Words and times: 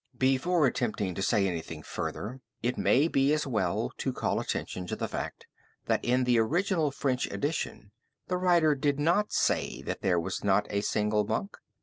Before 0.17 0.65
attempting 0.65 1.13
to 1.13 1.21
say 1.21 1.47
anything 1.47 1.83
further 1.83 2.41
it 2.63 2.75
may 2.75 3.07
be 3.07 3.31
as 3.35 3.45
well 3.45 3.91
to 3.99 4.11
call 4.11 4.39
attention 4.39 4.87
to 4.87 4.95
the 4.95 5.07
fact 5.07 5.45
that 5.85 6.03
in 6.03 6.23
the 6.23 6.39
original 6.39 6.89
French 6.89 7.27
edition 7.27 7.91
the 8.27 8.37
writer 8.37 8.73
did 8.73 8.99
not 8.99 9.31
say 9.31 9.83
that 9.83 10.01
there 10.01 10.19
was 10.19 10.43
not 10.43 10.65
a 10.71 10.81
single 10.81 11.23
monk. 11.23 11.55